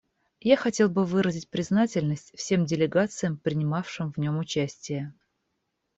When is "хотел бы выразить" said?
0.57-1.51